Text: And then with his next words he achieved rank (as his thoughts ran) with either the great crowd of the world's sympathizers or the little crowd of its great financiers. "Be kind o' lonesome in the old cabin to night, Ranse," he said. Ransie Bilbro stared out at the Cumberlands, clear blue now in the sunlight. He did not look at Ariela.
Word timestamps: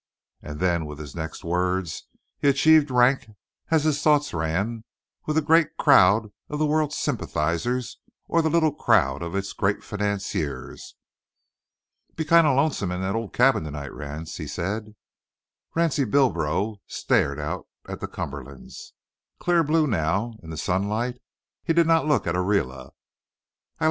And 0.41 0.59
then 0.59 0.87
with 0.87 0.97
his 0.97 1.13
next 1.13 1.43
words 1.43 2.07
he 2.39 2.49
achieved 2.49 2.89
rank 2.89 3.29
(as 3.69 3.83
his 3.83 4.01
thoughts 4.01 4.33
ran) 4.33 4.83
with 5.27 5.35
either 5.37 5.41
the 5.41 5.45
great 5.45 5.77
crowd 5.77 6.31
of 6.49 6.57
the 6.57 6.65
world's 6.65 6.97
sympathizers 6.97 7.99
or 8.25 8.41
the 8.41 8.49
little 8.49 8.73
crowd 8.73 9.21
of 9.21 9.35
its 9.35 9.53
great 9.53 9.83
financiers. 9.83 10.95
"Be 12.15 12.25
kind 12.25 12.47
o' 12.47 12.55
lonesome 12.55 12.89
in 12.91 13.01
the 13.01 13.13
old 13.13 13.31
cabin 13.33 13.63
to 13.65 13.69
night, 13.69 13.93
Ranse," 13.93 14.37
he 14.37 14.47
said. 14.47 14.95
Ransie 15.75 16.05
Bilbro 16.09 16.77
stared 16.87 17.39
out 17.39 17.67
at 17.87 17.99
the 17.99 18.07
Cumberlands, 18.07 18.93
clear 19.37 19.63
blue 19.63 19.85
now 19.85 20.33
in 20.41 20.49
the 20.49 20.57
sunlight. 20.57 21.21
He 21.63 21.73
did 21.73 21.85
not 21.85 22.07
look 22.07 22.25
at 22.25 22.33
Ariela. 22.33 22.89